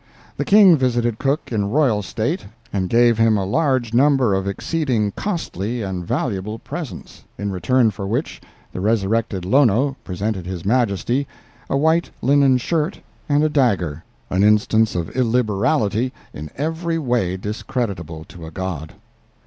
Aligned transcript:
The 0.35 0.45
King 0.45 0.77
visited 0.77 1.19
Cook 1.19 1.51
in 1.51 1.69
royal 1.69 2.01
state, 2.01 2.47
and 2.73 2.89
gave 2.89 3.19
him 3.19 3.37
a 3.37 3.45
large 3.45 3.93
number 3.93 4.33
of 4.33 4.47
exceeding 4.47 5.11
costly 5.11 5.83
and 5.83 6.03
valuable 6.03 6.57
presents—in 6.57 7.51
return 7.51 7.91
for 7.91 8.07
which 8.07 8.41
the 8.73 8.79
resurrected 8.81 9.45
Lono 9.45 9.95
presented 10.03 10.47
His 10.47 10.65
Majesty 10.65 11.27
a 11.69 11.77
white 11.77 12.09
linen 12.19 12.57
shirt 12.57 12.99
and 13.29 13.43
a 13.43 13.49
dagger—an 13.49 14.43
instance 14.43 14.95
of 14.95 15.15
illiberality 15.15 16.13
in 16.33 16.49
every 16.57 16.97
way 16.97 17.37
discreditable 17.37 18.23
to 18.29 18.47
a 18.47 18.49
god. 18.49 18.93